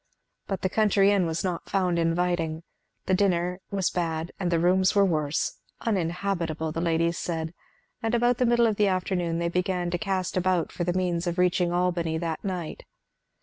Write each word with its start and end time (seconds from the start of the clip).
But 0.47 0.63
the 0.63 0.67
country 0.67 1.11
inn 1.11 1.27
was 1.27 1.43
not 1.43 1.69
found 1.69 1.99
inviting; 1.99 2.63
the 3.05 3.13
dinner 3.13 3.59
was 3.69 3.91
bad 3.91 4.31
and 4.39 4.49
the 4.51 4.57
rooms 4.57 4.95
were 4.95 5.05
worse; 5.05 5.59
uninhabitable, 5.81 6.71
the 6.71 6.81
ladies 6.81 7.19
said; 7.19 7.53
and 8.01 8.15
about 8.15 8.39
the 8.39 8.47
middle 8.47 8.65
of 8.65 8.77
the 8.77 8.87
afternoon 8.87 9.37
they 9.37 9.47
began 9.49 9.91
to 9.91 9.99
cast 9.99 10.35
about 10.35 10.71
for 10.71 10.83
the 10.83 10.93
means 10.93 11.27
of 11.27 11.37
reaching 11.37 11.71
Albany 11.71 12.17
that 12.17 12.43
night. 12.43 12.81